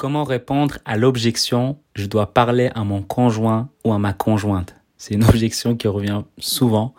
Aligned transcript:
Comment 0.00 0.24
répondre 0.24 0.78
à 0.86 0.96
l'objection 0.96 1.76
je 1.94 2.06
dois 2.06 2.32
parler 2.32 2.70
à 2.74 2.84
mon 2.84 3.02
conjoint 3.02 3.68
ou 3.84 3.92
à 3.92 3.98
ma 3.98 4.14
conjointe? 4.14 4.79
C'est 5.00 5.14
une 5.14 5.24
objection 5.24 5.76
qui 5.76 5.88
revient 5.88 6.20
souvent, 6.36 6.92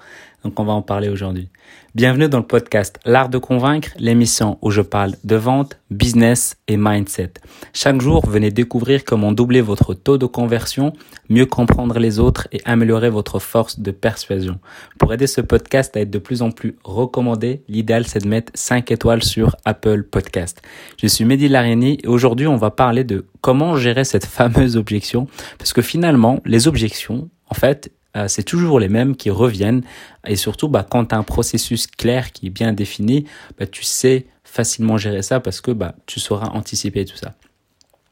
donc 0.44 0.60
on 0.60 0.64
va 0.64 0.74
en 0.74 0.82
parler 0.82 1.08
aujourd'hui. 1.08 1.50
Bienvenue 1.94 2.28
dans 2.28 2.40
le 2.40 2.48
podcast 2.48 3.00
L'art 3.06 3.30
de 3.30 3.38
convaincre, 3.38 3.90
l'émission 4.00 4.58
où 4.64 4.72
je 4.72 4.82
parle 4.82 5.14
de 5.24 5.36
vente, 5.36 5.78
business 5.92 6.58
et 6.68 6.78
mindset. 6.78 7.34
Chaque 7.74 8.02
jour, 8.02 8.28
venez 8.28 8.50
découvrir 8.50 9.06
comment 9.06 9.32
doubler 9.32 9.62
votre 9.62 9.94
taux 9.94 10.18
de 10.18 10.26
conversion, 10.26 10.94
mieux 11.30 11.46
comprendre 11.46 12.00
les 12.00 12.18
autres 12.18 12.48
et 12.52 12.60
améliorer 12.66 13.12
votre 13.12 13.38
force 13.38 13.80
de 13.80 13.92
persuasion. 13.92 14.58
Pour 14.98 15.14
aider 15.14 15.28
ce 15.28 15.42
podcast 15.42 15.96
à 15.96 16.00
être 16.00 16.10
de 16.10 16.18
plus 16.18 16.42
en 16.42 16.50
plus 16.50 16.78
recommandé, 16.84 17.62
l'idéal 17.68 18.08
c'est 18.08 18.24
de 18.24 18.28
mettre 18.28 18.52
5 18.56 18.90
étoiles 18.90 19.22
sur 19.22 19.56
Apple 19.64 20.02
Podcast. 20.02 20.64
Je 20.98 21.06
suis 21.06 21.24
Mehdi 21.24 21.50
Lariani 21.50 22.00
et 22.04 22.08
aujourd'hui 22.08 22.48
on 22.48 22.58
va 22.58 22.72
parler 22.72 23.04
de 23.04 23.28
comment 23.42 23.76
gérer 23.76 24.06
cette 24.06 24.26
fameuse 24.26 24.76
objection 24.76 25.28
parce 25.60 25.72
que 25.72 25.84
finalement 25.84 26.42
les 26.46 26.68
objections 26.68 27.30
en 27.52 27.56
fait 27.56 27.92
euh, 28.18 28.28
c'est 28.28 28.44
toujours 28.44 28.80
les 28.80 28.90
mêmes 28.90 29.16
qui 29.16 29.30
reviennent. 29.30 29.84
Et 30.28 30.36
surtout, 30.36 30.68
bah, 30.68 30.86
quand 30.90 31.06
tu 31.06 31.16
as 31.16 31.18
un 31.18 31.24
processus 31.24 31.88
clair 31.88 32.32
qui 32.32 32.48
est 32.48 32.50
bien 32.50 32.74
défini, 32.74 33.26
bah, 33.58 33.68
tu 33.68 33.84
sais 33.84 34.26
facilement 34.44 34.98
gérer 34.98 35.22
ça 35.22 35.40
parce 35.40 35.62
que 35.62 35.72
bah, 35.72 35.96
tu 36.06 36.20
sauras 36.20 36.48
anticiper 36.48 37.06
tout 37.06 37.16
ça. 37.16 37.34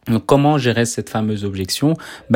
Donc, 0.08 0.26
comment 0.26 0.58
gérer 0.58 0.86
cette 0.86 1.10
fameuse 1.10 1.44
objection? 1.44 1.96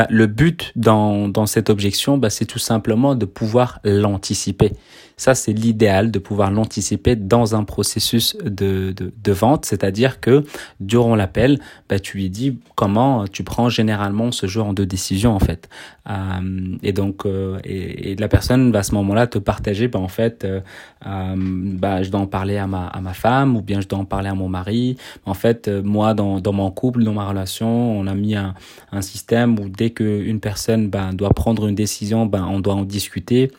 Le 0.10 0.28
but 0.28 0.72
dans, 0.76 1.46
cette 1.46 1.70
objection, 1.70 2.20
c'est 2.30 2.46
tout 2.46 2.60
simplement 2.60 3.16
de 3.16 3.26
pouvoir 3.26 3.80
l'anticiper. 3.84 4.74
Ça, 5.18 5.36
c'est 5.36 5.54
l'idéal 5.54 6.12
de 6.12 6.20
pouvoir 6.20 6.52
l'anticiper 6.52 7.16
dans 7.16 7.56
un 7.56 7.64
processus 7.64 8.36
de, 8.44 8.94
de, 8.94 9.32
vente, 9.32 9.66
c'est-à-dire 9.66 10.20
que 10.20 10.44
durant 10.80 11.16
l'appel, 11.16 11.60
bah, 11.90 12.00
tu 12.00 12.18
lui 12.18 12.30
dis 12.30 12.58
comment 12.76 13.28
tu 13.28 13.44
prends 13.44 13.70
généralement 13.70 14.32
ce 14.32 14.48
genre 14.48 14.74
de 14.74 14.86
décision 14.86 15.36
en 15.36 15.40
fait. 15.40 15.70
Euh, 16.10 16.78
et 16.84 16.92
donc, 16.92 17.26
euh, 17.26 17.60
et, 17.64 18.16
la 18.16 18.28
personne 18.28 18.72
va 18.72 18.80
à 18.80 18.84
ce 18.84 18.94
moment-là 18.96 19.28
te 19.28 19.38
partager, 19.38 19.88
bah, 19.88 20.00
en 20.00 20.08
fait, 20.08 20.44
euh, 20.44 20.60
euh, 21.06 21.36
bah, 21.38 22.04
je 22.04 22.10
dois 22.10 22.20
en 22.22 22.28
parler 22.28 22.58
à 22.58 22.68
ma, 22.68 22.88
à 22.88 23.02
ma 23.02 23.14
femme 23.14 23.56
ou 23.56 23.62
bien 23.62 23.82
je 23.82 23.88
dois 23.88 24.00
en 24.00 24.06
parler 24.06 24.30
à 24.30 24.34
mon 24.36 24.50
mari. 24.50 24.98
En 25.26 25.34
fait, 25.34 25.68
moi, 25.68 26.14
dans, 26.14 26.40
dans 26.40 26.54
mon 26.54 26.70
couple, 26.72 27.04
dans 27.04 27.14
ma 27.14 27.28
relation, 27.28 28.00
on 28.00 28.08
a 28.08 28.14
mis 28.14 28.36
un, 28.36 28.54
un 28.92 29.02
système 29.02 29.60
où 29.60 29.70
dès 29.70 29.92
qu'une 29.92 30.40
personne 30.40 30.90
bah, 30.90 31.10
doit 31.14 31.32
prendre 31.32 31.68
une 31.68 31.76
décision, 31.76 32.26
bah, 32.26 32.46
on 32.50 32.60
doit 32.60 32.76
en 32.76 32.84
discuter. 32.84 33.52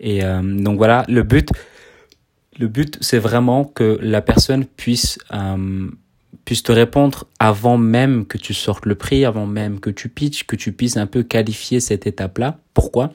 Et 0.00 0.22
donc 0.22 0.78
voilà, 0.78 0.99
le 1.08 1.22
but, 1.22 1.48
le 2.58 2.68
but, 2.68 2.98
c'est 3.00 3.18
vraiment 3.18 3.64
que 3.64 3.98
la 4.02 4.22
personne 4.22 4.64
puisse 4.64 5.18
euh, 5.32 5.88
puisse 6.44 6.62
te 6.62 6.72
répondre 6.72 7.26
avant 7.38 7.78
même 7.78 8.26
que 8.26 8.38
tu 8.38 8.54
sortes 8.54 8.86
le 8.86 8.94
prix, 8.94 9.24
avant 9.24 9.46
même 9.46 9.78
que 9.80 9.90
tu 9.90 10.08
pitches, 10.08 10.46
que 10.46 10.56
tu 10.56 10.72
puisses 10.72 10.96
un 10.96 11.06
peu 11.06 11.22
qualifier 11.22 11.80
cette 11.80 12.06
étape-là. 12.06 12.58
Pourquoi? 12.74 13.12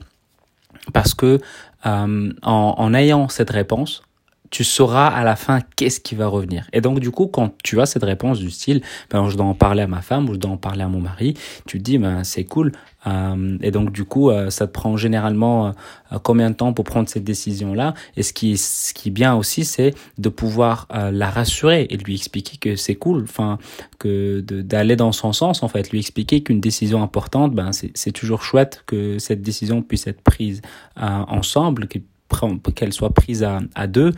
Parce 0.92 1.14
que 1.14 1.40
euh, 1.84 2.32
en, 2.42 2.74
en 2.78 2.94
ayant 2.94 3.28
cette 3.28 3.50
réponse, 3.50 4.02
tu 4.50 4.64
sauras 4.64 5.08
à 5.08 5.24
la 5.24 5.36
fin 5.36 5.60
qu'est-ce 5.76 6.00
qui 6.00 6.14
va 6.14 6.26
revenir. 6.26 6.68
Et 6.72 6.80
donc 6.80 7.00
du 7.00 7.10
coup, 7.10 7.26
quand 7.26 7.52
tu 7.62 7.80
as 7.80 7.86
cette 7.86 8.04
réponse 8.04 8.38
du 8.38 8.50
style, 8.50 8.82
ben, 9.10 9.28
je 9.28 9.36
dois 9.36 9.46
en 9.46 9.54
parler 9.54 9.82
à 9.82 9.86
ma 9.86 10.02
femme 10.02 10.28
ou 10.28 10.34
je 10.34 10.38
dois 10.38 10.50
en 10.50 10.56
parler 10.56 10.82
à 10.82 10.88
mon 10.88 11.00
mari, 11.00 11.34
tu 11.66 11.78
te 11.78 11.82
dis, 11.82 11.98
ben, 11.98 12.24
c'est 12.24 12.44
cool. 12.44 12.72
Euh, 13.06 13.58
et 13.62 13.70
donc 13.70 13.92
du 13.92 14.04
coup, 14.04 14.30
euh, 14.30 14.50
ça 14.50 14.66
te 14.66 14.72
prend 14.72 14.96
généralement 14.96 15.68
euh, 15.68 16.18
combien 16.22 16.50
de 16.50 16.56
temps 16.56 16.72
pour 16.72 16.84
prendre 16.84 17.08
cette 17.08 17.24
décision-là? 17.24 17.94
Et 18.16 18.22
ce 18.22 18.32
qui, 18.32 18.56
ce 18.56 18.92
qui 18.94 19.08
est 19.08 19.12
bien 19.12 19.34
aussi, 19.34 19.64
c'est 19.64 19.94
de 20.18 20.28
pouvoir 20.28 20.88
la 20.90 21.30
rassurer 21.30 21.86
et 21.90 21.96
lui 21.96 22.14
expliquer 22.14 22.56
que 22.56 22.76
c'est 22.76 22.94
cool, 22.94 23.22
enfin 23.22 23.58
que 23.98 24.40
d'aller 24.40 24.96
dans 24.96 25.12
son 25.12 25.32
sens 25.32 25.62
en 25.62 25.68
fait, 25.68 25.90
lui 25.90 25.98
expliquer 25.98 26.42
qu'une 26.42 26.60
décision 26.60 27.02
importante, 27.02 27.54
ben 27.54 27.70
c'est 27.72 28.12
toujours 28.12 28.42
chouette 28.42 28.82
que 28.86 29.18
cette 29.18 29.42
décision 29.42 29.82
puisse 29.82 30.06
être 30.06 30.22
prise 30.22 30.62
ensemble, 30.96 31.88
qu'elle 32.74 32.92
soit 32.92 33.10
prise 33.10 33.42
à, 33.42 33.60
à 33.74 33.86
deux. 33.86 34.12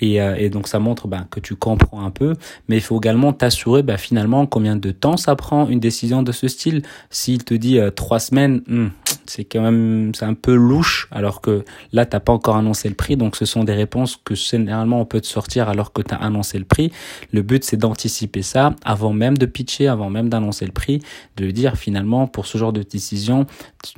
Et, 0.00 0.20
euh, 0.20 0.48
donc 0.48 0.68
ça 0.68 0.78
montre 0.78 1.08
bah, 1.08 1.26
que 1.30 1.40
tu 1.40 1.56
comprends 1.56 2.04
un 2.04 2.10
peu. 2.10 2.34
Mais 2.68 2.76
il 2.76 2.80
faut 2.80 2.96
également 2.96 3.32
t'assurer 3.32 3.82
bah, 3.82 3.96
finalement 3.96 4.46
combien 4.46 4.76
de 4.76 4.90
temps 4.90 5.16
ça 5.16 5.36
prend 5.36 5.68
une 5.68 5.80
décision 5.80 6.22
de 6.22 6.32
ce 6.32 6.48
style. 6.48 6.82
S'il 7.10 7.44
te 7.44 7.54
dit 7.54 7.78
euh, 7.78 7.90
trois 7.90 8.20
semaines 8.20 8.62
hmm, 8.66 8.88
c'est 9.28 9.44
quand 9.44 9.60
même 9.60 10.12
c'est 10.14 10.24
un 10.24 10.34
peu 10.34 10.54
louche 10.54 11.08
alors 11.10 11.40
que 11.40 11.64
là 11.92 12.06
t'as 12.06 12.20
pas 12.20 12.32
encore 12.32 12.56
annoncé 12.56 12.88
le 12.88 12.94
prix 12.94 13.16
donc 13.16 13.36
ce 13.36 13.44
sont 13.44 13.64
des 13.64 13.74
réponses 13.74 14.18
que 14.24 14.34
généralement 14.34 15.00
on 15.00 15.04
peut 15.04 15.20
te 15.20 15.26
sortir 15.26 15.68
alors 15.68 15.92
que 15.92 16.02
tu 16.02 16.14
as 16.14 16.18
annoncé 16.18 16.58
le 16.58 16.64
prix 16.64 16.92
le 17.32 17.42
but 17.42 17.64
c'est 17.64 17.76
d'anticiper 17.76 18.42
ça 18.42 18.74
avant 18.84 19.12
même 19.12 19.36
de 19.36 19.46
pitcher 19.46 19.88
avant 19.88 20.10
même 20.10 20.28
d'annoncer 20.28 20.66
le 20.66 20.72
prix 20.72 21.02
de 21.36 21.50
dire 21.50 21.76
finalement 21.76 22.26
pour 22.26 22.46
ce 22.46 22.58
genre 22.58 22.72
de 22.72 22.82
décision 22.82 23.46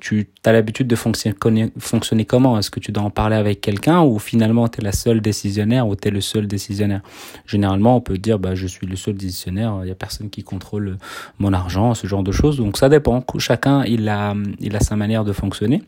tu 0.01 0.29
as 0.45 0.53
l'habitude 0.53 0.87
de 0.87 0.97
fonctionner, 0.97 1.73
fonctionner 1.79 2.25
comment? 2.25 2.59
Est-ce 2.59 2.71
que 2.71 2.81
tu 2.81 2.93
dois 2.93 3.03
en 3.03 3.11
parler 3.11 3.37
avec 3.37 3.61
quelqu'un 3.61 4.03
ou 4.03 4.19
finalement 4.19 4.69
tu 4.69 4.81
es 4.81 4.85
la 4.85 4.93
seule 4.93 5.21
décisionnaire 5.21 5.89
ou 5.89 5.97
tu 5.97 6.09
es 6.09 6.11
le 6.11 6.21
seul 6.21 6.47
décisionnaire? 6.47 7.01
Généralement, 7.47 7.97
on 7.97 8.01
peut 8.01 8.19
dire 8.19 8.39
bah, 8.39 8.55
je 8.55 8.67
suis 8.67 8.87
le 8.87 8.97
seul 8.97 9.15
décisionnaire, 9.15 9.79
il 9.81 9.87
n'y 9.87 9.91
a 9.91 9.95
personne 9.95 10.29
qui 10.29 10.43
contrôle 10.43 10.99
mon 11.39 11.53
argent, 11.53 11.95
ce 11.95 12.07
genre 12.07 12.23
de 12.23 12.33
choses. 12.33 12.59
Donc 12.59 12.77
ça 12.77 12.89
dépend. 12.89 13.25
Chacun, 13.39 13.85
il 13.85 14.09
a, 14.09 14.35
il 14.61 14.77
a 14.77 14.81
sa 14.81 14.97
manière 14.97 15.20
de 15.25 15.33
fonctionner. 15.33 15.83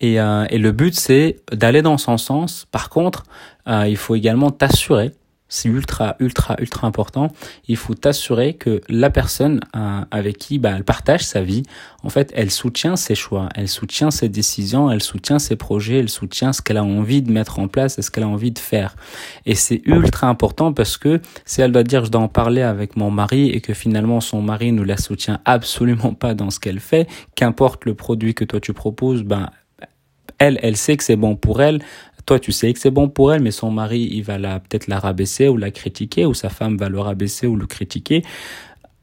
Et, 0.00 0.20
euh, 0.20 0.44
et 0.50 0.58
le 0.58 0.72
but, 0.72 0.94
c'est 0.94 1.36
d'aller 1.52 1.82
dans 1.82 1.98
son 1.98 2.18
sens. 2.18 2.66
Par 2.70 2.88
contre, 2.88 3.24
euh, 3.68 3.86
il 3.88 3.96
faut 3.96 4.14
également 4.14 4.50
t'assurer 4.50 5.12
c'est 5.48 5.68
ultra, 5.68 6.16
ultra, 6.20 6.56
ultra 6.58 6.86
important. 6.86 7.28
Il 7.68 7.76
faut 7.76 7.94
t'assurer 7.94 8.54
que 8.54 8.80
la 8.88 9.10
personne 9.10 9.60
euh, 9.76 10.00
avec 10.10 10.38
qui 10.38 10.58
bah, 10.58 10.72
elle 10.76 10.84
partage 10.84 11.24
sa 11.24 11.42
vie, 11.42 11.62
en 12.02 12.08
fait, 12.08 12.32
elle 12.34 12.50
soutient 12.50 12.96
ses 12.96 13.14
choix, 13.14 13.48
elle 13.54 13.68
soutient 13.68 14.10
ses 14.10 14.28
décisions, 14.28 14.90
elle 14.90 15.02
soutient 15.02 15.38
ses 15.38 15.56
projets, 15.56 15.98
elle 15.98 16.08
soutient 16.08 16.52
ce 16.52 16.62
qu'elle 16.62 16.76
a 16.78 16.84
envie 16.84 17.22
de 17.22 17.30
mettre 17.30 17.58
en 17.58 17.68
place 17.68 17.98
et 17.98 18.02
ce 18.02 18.10
qu'elle 18.10 18.24
a 18.24 18.28
envie 18.28 18.52
de 18.52 18.58
faire. 18.58 18.96
Et 19.46 19.54
c'est 19.54 19.82
ultra 19.84 20.28
important 20.28 20.72
parce 20.72 20.96
que 20.96 21.20
si 21.44 21.60
elle 21.60 21.72
doit 21.72 21.82
dire 21.82 22.04
je 22.04 22.10
dois 22.10 22.22
en 22.22 22.28
parler 22.28 22.62
avec 22.62 22.96
mon 22.96 23.10
mari 23.10 23.50
et 23.50 23.60
que 23.60 23.74
finalement 23.74 24.20
son 24.20 24.42
mari 24.42 24.72
ne 24.72 24.82
la 24.82 24.96
soutient 24.96 25.40
absolument 25.44 26.14
pas 26.14 26.34
dans 26.34 26.50
ce 26.50 26.58
qu'elle 26.58 26.80
fait, 26.80 27.06
qu'importe 27.34 27.84
le 27.84 27.94
produit 27.94 28.34
que 28.34 28.44
toi 28.44 28.60
tu 28.60 28.72
proposes, 28.72 29.22
ben 29.22 29.50
elle, 30.38 30.58
elle 30.62 30.76
sait 30.76 30.96
que 30.96 31.04
c'est 31.04 31.16
bon 31.16 31.36
pour 31.36 31.62
elle, 31.62 31.80
toi, 32.26 32.38
tu 32.38 32.52
sais 32.52 32.72
que 32.72 32.78
c'est 32.78 32.90
bon 32.90 33.08
pour 33.08 33.32
elle, 33.32 33.42
mais 33.42 33.50
son 33.50 33.70
mari, 33.70 34.08
il 34.12 34.22
va 34.22 34.38
la 34.38 34.60
peut-être 34.60 34.86
la 34.86 34.98
rabaisser 34.98 35.48
ou 35.48 35.56
la 35.56 35.70
critiquer, 35.70 36.26
ou 36.26 36.34
sa 36.34 36.48
femme 36.48 36.76
va 36.76 36.88
le 36.88 37.00
rabaisser 37.00 37.46
ou 37.46 37.56
le 37.56 37.66
critiquer. 37.66 38.22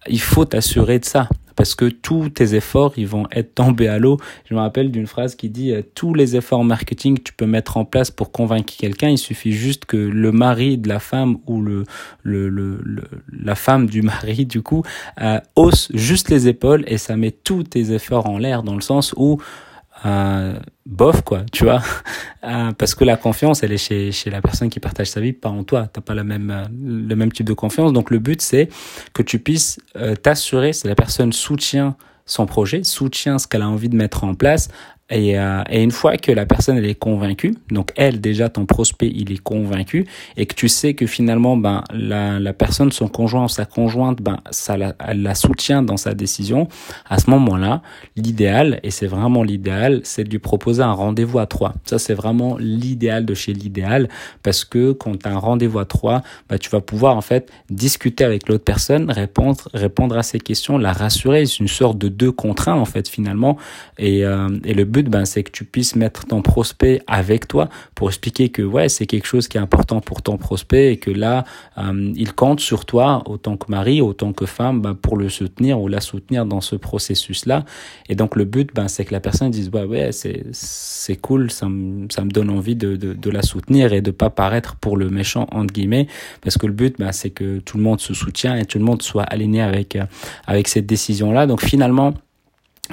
Il 0.08 0.22
faut 0.22 0.46
t'assurer 0.46 0.98
de 1.00 1.06
ça 1.06 1.30
parce 1.56 1.76
que 1.76 1.86
tous 1.86 2.30
tes 2.30 2.56
efforts, 2.56 2.94
ils 2.98 3.08
vont 3.08 3.28
être 3.31 3.54
tombés 3.54 3.88
à 3.88 4.00
l'eau. 4.00 4.18
Je 4.50 4.56
me 4.56 4.60
rappelle 4.60 4.90
d'une 4.90 5.06
phrase 5.06 5.36
qui 5.36 5.50
dit 5.50 5.72
euh, 5.72 5.84
tous 5.94 6.14
les 6.14 6.36
efforts 6.36 6.64
marketing 6.64 7.18
que 7.20 7.24
tu 7.24 7.34
peux 7.34 7.46
mettre 7.46 7.78
en 7.78 7.86
place 7.86 8.10
pour 8.10 8.31
convaincre 8.31 8.74
quelqu'un, 8.76 9.10
il 9.10 9.18
suffit 9.18 9.52
juste 9.52 9.86
que 9.86 9.98
le 9.98 10.31
mari 10.31 10.78
de 10.78 10.88
la 10.88 11.00
femme 11.00 11.38
ou 11.46 11.62
le, 11.62 11.84
le, 12.24 12.50
le, 12.50 12.81
la 13.31 13.56
femme 13.56 13.88
du 13.88 14.02
mari 14.02 14.46
du 14.46 14.62
coup 14.62 14.84
euh, 15.22 15.40
hausse 15.56 15.92
juste 15.94 16.30
les 16.30 16.48
épaules 16.48 16.84
et 16.88 16.98
ça 16.98 17.16
met 17.16 17.31
tous 17.31 17.64
tes 17.64 17.92
efforts 17.92 18.28
en 18.28 18.38
l'air 18.38 18.64
dans 18.64 18.76
le 18.76 18.81
sens 18.81 19.14
où 19.18 19.40
euh, 20.06 20.53
bof 20.85 21.22
quoi 21.22 21.44
tu 21.51 21.63
vois. 21.63 21.81
Euh, 22.44 22.72
parce 22.72 22.95
que 22.95 23.03
la 23.03 23.17
confiance 23.17 23.62
elle 23.62 23.72
est 23.72 23.78
chez, 23.78 24.12
chez 24.12 24.31
la 24.31 24.41
personne 24.41 24.72
qui 24.72 24.79
partage 24.79 25.12
sa 25.12 25.22
vie 25.22 25.31
pas 25.31 25.50
en 25.50 25.63
toi. 25.63 25.88
T'as 25.94 26.01
pas 26.01 26.16
la 26.16 26.23
même 26.23 26.50
euh, 26.50 26.66
le 26.84 27.16
même 27.16 27.31
type 27.31 27.45
de 27.45 27.53
confiance. 27.53 27.94
Donc 27.94 28.09
le 28.09 28.17
but 28.17 28.41
c'est 28.41 28.67
que 29.13 29.22
tu 29.22 29.38
puisses 29.38 29.79
euh, 29.95 30.16
t'assurer 30.16 30.73
si 30.73 30.88
la 30.88 30.95
personne 30.95 31.34
soutient 31.34 31.95
son 32.25 32.47
projet 32.47 32.84
soutient 32.84 33.38
ce 33.38 33.47
qu'elle 33.47 33.62
a 33.62 33.69
envie 33.69 33.89
de 33.89 33.95
mettre 33.95 34.23
en 34.23 34.34
place 34.34 34.69
et, 35.12 35.38
euh, 35.38 35.62
et, 35.70 35.84
une 35.84 35.92
fois 35.92 36.18
que 36.18 36.32
la 36.32 36.46
personne 36.46 36.78
elle 36.78 36.86
est 36.86 36.96
convaincue, 36.96 37.56
donc 37.70 37.92
elle 37.98 38.22
déjà 38.22 38.50
ton 38.50 38.66
prospect 38.66 39.12
il 39.14 39.32
est 39.32 39.44
convaincu 39.44 40.08
et 40.38 40.46
que 40.46 40.56
tu 40.56 40.70
sais 40.70 40.94
que 40.94 41.06
finalement 41.06 41.58
ben 41.58 41.84
la, 41.94 42.40
la 42.40 42.54
personne 42.54 42.92
son 42.92 43.10
conjoint 43.10 43.44
ou 43.44 43.50
sa 43.50 43.66
conjointe 43.66 44.22
ben 44.22 44.40
ça 44.52 44.78
la, 44.78 44.96
elle 45.06 45.22
la 45.22 45.36
soutient 45.36 45.84
dans 45.84 45.98
sa 45.98 46.13
décision, 46.13 46.69
à 47.10 47.19
ce 47.19 47.30
moment-là 47.30 47.81
l'idéal 48.16 48.80
et 48.84 48.92
c'est 48.92 49.08
vraiment 49.08 49.44
l'idéal 49.44 50.00
c'est 50.04 50.24
de 50.24 50.30
lui 50.30 50.40
proposer 50.40 50.81
un 50.81 50.94
rendez-vous 50.94 51.40
à 51.40 51.46
trois. 51.46 51.74
Ça 51.86 52.00
c'est 52.00 52.14
vraiment 52.14 52.56
l'idéal 52.57 53.25
de 53.25 53.34
chez 53.34 53.54
l'idéal 53.54 54.07
parce 54.44 54.64
que 54.64 54.94
quand 54.94 55.18
tu 55.18 55.28
as 55.28 55.34
un 55.34 55.40
rendez-vous 55.40 55.80
à 55.80 55.86
trois, 55.86 56.22
ben, 56.50 56.57
tu 56.57 56.69
vas 56.69 56.81
pouvoir 56.81 57.18
en 57.18 57.22
fait 57.22 57.52
discuter 57.69 58.24
avec 58.24 58.48
l'autre 58.48 58.64
personne, 58.64 59.12
répondre 59.12 59.68
répondre 59.74 60.18
à 60.18 60.24
ses 60.24 60.40
questions, 60.40 60.78
la 60.78 60.94
rassurer. 60.94 61.46
C'est 61.46 61.60
une 61.60 61.68
sorte 61.68 61.98
de 61.98 62.07
deux 62.07 62.31
contre 62.31 62.62
en 62.69 62.86
fait 62.86 63.07
finalement 63.07 63.57
et, 63.98 64.25
euh, 64.25 64.50
et 64.64 64.74
le 64.74 64.86
but 64.86 65.00
ben, 65.09 65.25
c'est 65.25 65.44
que 65.44 65.51
tu 65.51 65.65
puisses 65.65 65.95
mettre 65.95 66.25
ton 66.25 66.42
prospect 66.42 67.01
avec 67.07 67.48
toi 67.48 67.69
pour 67.95 68.09
expliquer 68.09 68.50
que 68.50 68.62
ouais, 68.62 68.89
c'est 68.89 69.06
quelque 69.06 69.27
chose 69.27 69.48
qui 69.48 69.57
est 69.57 69.62
important 69.62 70.01
pour 70.01 70.21
ton 70.21 70.38
prospect 70.38 70.94
et 70.94 70.98
que 70.98 71.12
là, 71.12 71.45
euh, 71.77 72.12
il 72.15 72.33
compte 72.33 72.59
sur 72.59 72.86
toi 72.86 73.24
autant 73.25 73.57
que 73.57 73.71
mari, 73.71 74.01
autant 74.01 74.33
que 74.33 74.45
femme, 74.45 74.81
ben, 74.81 74.94
pour 74.94 75.18
le 75.18 75.30
soutenir 75.30 75.80
ou 75.81 75.88
la 75.88 76.01
soutenir 76.01 76.45
dans 76.45 76.62
ce 76.62 76.75
processus-là. 76.75 77.65
Et 78.09 78.15
donc 78.15 78.36
le 78.36 78.45
but, 78.45 78.69
ben, 78.74 78.88
c'est 78.88 79.06
que 79.06 79.13
la 79.13 79.19
personne 79.19 79.51
dise 79.51 79.69
ouais, 79.69 79.83
ouais, 79.83 80.12
c'est 80.12 80.45
c'est 80.51 81.15
cool, 81.15 81.51
ça 81.51 81.68
me 81.69 82.07
ça 82.09 82.24
me 82.24 82.30
donne 82.31 82.50
envie 82.50 82.75
de, 82.75 82.95
de, 82.95 83.13
de 83.13 83.30
la 83.30 83.42
soutenir 83.42 83.94
et 83.94 84.01
de 84.01 84.12
pas 84.12 84.30
paraître 84.30 84.75
pour 84.75 84.97
le 84.97 85.09
méchant 85.09 85.47
entre 85.51 85.74
guillemets, 85.74 86.07
parce 86.42 86.57
que 86.57 86.68
le 86.68 86.74
but, 86.74 86.97
ben, 87.00 87.12
c'est 87.12 87.30
que 87.30 87.59
tout 87.59 87.77
le 87.77 87.83
monde 87.83 88.01
se 88.01 88.13
soutient 88.13 88.56
et 88.56 88.65
tout 88.65 88.77
le 88.77 88.86
monde 88.86 89.01
soit 89.01 89.24
aligné 89.24 89.62
avec 89.62 89.95
euh, 89.95 90.06
avec 90.47 90.68
cette 90.68 90.86
décision-là. 90.86 91.47
Donc 91.47 91.62
finalement 91.62 92.13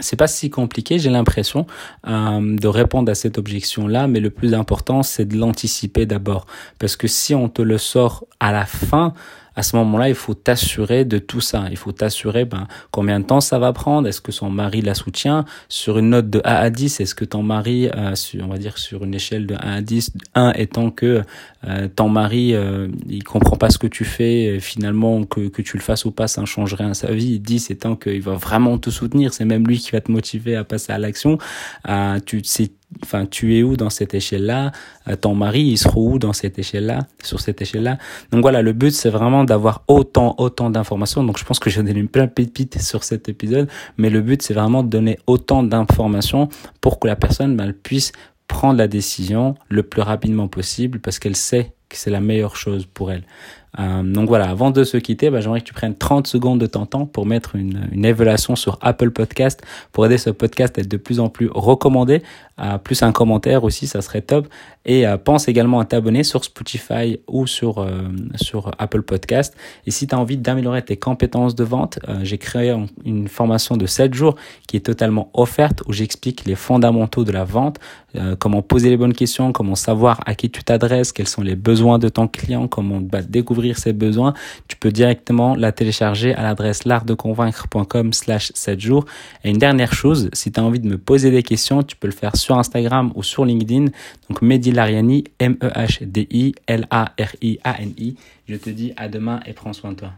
c'est 0.00 0.16
pas 0.16 0.26
si 0.26 0.50
compliqué, 0.50 0.98
j'ai 0.98 1.10
l'impression, 1.10 1.66
euh, 2.06 2.56
de 2.56 2.68
répondre 2.68 3.10
à 3.10 3.14
cette 3.14 3.38
objection-là, 3.38 4.06
mais 4.06 4.20
le 4.20 4.30
plus 4.30 4.54
important, 4.54 5.02
c'est 5.02 5.24
de 5.24 5.36
l'anticiper 5.36 6.06
d'abord. 6.06 6.46
Parce 6.78 6.96
que 6.96 7.08
si 7.08 7.34
on 7.34 7.48
te 7.48 7.62
le 7.62 7.78
sort 7.78 8.24
à 8.40 8.52
la 8.52 8.66
fin, 8.66 9.14
à 9.58 9.64
ce 9.64 9.74
moment-là, 9.74 10.08
il 10.08 10.14
faut 10.14 10.34
t'assurer 10.34 11.04
de 11.04 11.18
tout 11.18 11.40
ça. 11.40 11.64
Il 11.72 11.76
faut 11.76 11.90
t'assurer 11.90 12.44
ben, 12.44 12.68
combien 12.92 13.18
de 13.18 13.24
temps 13.24 13.40
ça 13.40 13.58
va 13.58 13.72
prendre. 13.72 14.06
Est-ce 14.06 14.20
que 14.20 14.30
son 14.30 14.50
mari 14.50 14.82
la 14.82 14.94
soutient? 14.94 15.44
Sur 15.68 15.98
une 15.98 16.10
note 16.10 16.30
de 16.30 16.40
1 16.44 16.54
à 16.54 16.70
10, 16.70 17.00
est-ce 17.00 17.16
que 17.16 17.24
ton 17.24 17.42
mari, 17.42 17.88
euh, 17.88 18.14
on 18.40 18.46
va 18.46 18.56
dire 18.58 18.78
sur 18.78 19.02
une 19.02 19.16
échelle 19.16 19.48
de 19.48 19.56
1 19.56 19.58
à 19.58 19.80
10, 19.80 20.12
1 20.36 20.52
étant 20.52 20.92
que 20.92 21.24
euh, 21.66 21.88
ton 21.88 22.08
mari, 22.08 22.54
euh, 22.54 22.86
il 23.08 23.24
comprend 23.24 23.56
pas 23.56 23.70
ce 23.70 23.78
que 23.78 23.88
tu 23.88 24.04
fais, 24.04 24.60
finalement, 24.60 25.24
que, 25.24 25.48
que 25.48 25.60
tu 25.60 25.76
le 25.76 25.82
fasses 25.82 26.04
ou 26.04 26.12
pas, 26.12 26.28
ça 26.28 26.40
ne 26.40 26.46
change 26.46 26.74
rien 26.74 26.90
à 26.90 26.94
sa 26.94 27.10
vie. 27.10 27.40
10 27.40 27.72
étant 27.72 27.96
qu'il 27.96 28.22
va 28.22 28.34
vraiment 28.34 28.78
te 28.78 28.90
soutenir, 28.90 29.34
c'est 29.34 29.44
même 29.44 29.66
lui 29.66 29.78
qui 29.80 29.90
va 29.90 30.00
te 30.00 30.12
motiver 30.12 30.54
à 30.54 30.62
passer 30.62 30.92
à 30.92 30.98
l'action. 30.98 31.36
Euh, 31.88 32.20
tu 32.24 32.44
sais 32.44 32.70
enfin 33.02 33.26
tu 33.26 33.56
es 33.56 33.62
où 33.62 33.76
dans 33.76 33.90
cette 33.90 34.14
échelle 34.14 34.46
là 34.46 34.72
euh, 35.08 35.16
ton 35.16 35.34
mari 35.34 35.62
il 35.62 35.76
sera 35.76 35.98
où 35.98 36.18
dans 36.18 36.32
cette 36.32 36.58
échelle 36.58 36.86
là 36.86 37.06
sur 37.22 37.40
cette 37.40 37.60
échelle 37.60 37.82
là 37.82 37.98
donc 38.32 38.40
voilà 38.40 38.62
le 38.62 38.72
but 38.72 38.92
c'est 38.92 39.10
vraiment 39.10 39.44
d'avoir 39.44 39.84
autant 39.88 40.34
autant 40.38 40.70
d'informations. 40.70 41.22
Donc 41.22 41.38
je 41.38 41.44
pense 41.44 41.58
que 41.58 41.70
j'ai 41.70 41.82
donné 41.82 42.02
plein 42.04 42.24
de 42.24 42.30
pépites 42.30 42.80
sur 42.80 43.04
cet 43.04 43.28
épisode 43.28 43.68
mais 43.96 44.10
le 44.10 44.20
but 44.20 44.42
c'est 44.42 44.54
vraiment 44.54 44.82
de 44.82 44.88
donner 44.88 45.18
autant 45.26 45.62
d'informations 45.62 46.48
pour 46.80 46.98
que 46.98 47.06
la 47.06 47.16
personne 47.16 47.56
ben, 47.56 47.72
puisse 47.72 48.12
prendre 48.46 48.78
la 48.78 48.88
décision 48.88 49.54
le 49.68 49.82
plus 49.82 50.02
rapidement 50.02 50.48
possible 50.48 51.00
parce 51.00 51.18
qu'elle 51.18 51.36
sait 51.36 51.74
que 51.88 51.96
c'est 51.96 52.10
la 52.10 52.20
meilleure 52.20 52.56
chose 52.56 52.86
pour 52.86 53.10
elle 53.10 53.24
euh, 53.78 54.02
donc 54.02 54.28
voilà, 54.28 54.48
avant 54.48 54.70
de 54.70 54.82
se 54.84 54.96
quitter, 54.96 55.30
bah, 55.30 55.40
j'aimerais 55.40 55.60
que 55.60 55.66
tu 55.66 55.74
prennes 55.74 55.96
30 55.96 56.26
secondes 56.26 56.60
de 56.60 56.66
ton 56.66 56.86
temps 56.86 57.06
pour 57.06 57.26
mettre 57.26 57.54
une, 57.54 57.88
évaluation 58.04 58.56
sur 58.56 58.78
Apple 58.80 59.10
Podcast 59.10 59.62
pour 59.92 60.06
aider 60.06 60.18
ce 60.18 60.30
podcast 60.30 60.78
à 60.78 60.80
être 60.80 60.88
de 60.88 60.96
plus 60.96 61.20
en 61.20 61.28
plus 61.28 61.48
recommandé. 61.52 62.22
Plus 62.82 63.04
un 63.04 63.12
commentaire 63.12 63.62
aussi, 63.62 63.86
ça 63.86 64.02
serait 64.02 64.22
top. 64.22 64.48
Et 64.84 65.06
euh, 65.06 65.16
pense 65.16 65.46
également 65.46 65.78
à 65.78 65.84
t'abonner 65.84 66.24
sur 66.24 66.42
Spotify 66.42 67.20
ou 67.28 67.46
sur, 67.46 67.78
euh, 67.78 68.08
sur 68.34 68.72
Apple 68.78 69.02
Podcast. 69.02 69.56
Et 69.86 69.92
si 69.92 70.08
tu 70.08 70.14
as 70.16 70.18
envie 70.18 70.38
d'améliorer 70.38 70.82
tes 70.84 70.96
compétences 70.96 71.54
de 71.54 71.62
vente, 71.62 72.00
j'ai 72.22 72.38
créé 72.38 72.74
une 73.04 73.28
formation 73.28 73.76
de 73.76 73.86
7 73.86 74.12
jours 74.12 74.34
qui 74.66 74.76
est 74.76 74.80
totalement 74.80 75.30
offerte 75.34 75.82
où 75.86 75.92
j'explique 75.92 76.46
les 76.46 76.56
fondamentaux 76.56 77.22
de 77.22 77.30
la 77.30 77.44
vente, 77.44 77.78
comment 78.40 78.62
poser 78.62 78.90
les 78.90 78.96
bonnes 78.96 79.12
questions, 79.12 79.52
comment 79.52 79.76
savoir 79.76 80.20
à 80.26 80.34
qui 80.34 80.50
tu 80.50 80.64
t'adresses, 80.64 81.12
quels 81.12 81.28
sont 81.28 81.42
les 81.42 81.54
de 81.78 82.08
ton 82.08 82.26
client, 82.28 82.68
comment 82.68 83.00
bah, 83.00 83.22
découvrir 83.22 83.78
ses 83.78 83.92
besoins, 83.92 84.34
tu 84.68 84.76
peux 84.76 84.90
directement 84.90 85.54
la 85.54 85.72
télécharger 85.72 86.34
à 86.34 86.42
l'adresse 86.42 86.84
l'artdeconvaincre.com 86.84 88.12
slash 88.12 88.52
7 88.54 88.80
jours. 88.80 89.04
Et 89.44 89.50
une 89.50 89.58
dernière 89.58 89.92
chose, 89.92 90.30
si 90.32 90.50
tu 90.52 90.60
as 90.60 90.64
envie 90.64 90.80
de 90.80 90.88
me 90.88 90.98
poser 90.98 91.30
des 91.30 91.42
questions, 91.42 91.82
tu 91.82 91.96
peux 91.96 92.08
le 92.08 92.12
faire 92.12 92.36
sur 92.36 92.58
Instagram 92.58 93.12
ou 93.14 93.22
sur 93.22 93.44
LinkedIn. 93.44 93.86
Donc 94.28 94.42
Mehdi 94.42 94.72
Lariani, 94.72 95.24
M-E-H-D-I-L-A-R-I-A-N-I. 95.38 98.16
Je 98.48 98.56
te 98.56 98.70
dis 98.70 98.92
à 98.96 99.08
demain 99.08 99.40
et 99.46 99.52
prends 99.52 99.72
soin 99.72 99.92
de 99.92 99.96
toi. 99.96 100.12